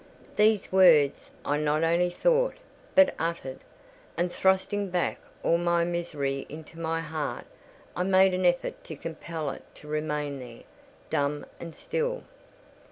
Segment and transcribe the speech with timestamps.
[0.35, 2.55] These words I not only thought,
[2.95, 3.59] but uttered;
[4.17, 7.45] and thrusting back all my misery into my heart,
[7.95, 12.23] I made an effort to compel it to remain there—dumb and still.